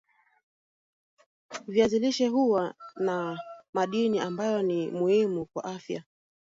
[1.67, 3.39] viazi lishe huwa na
[3.73, 6.03] madini ambayo ni muhimu kwa afya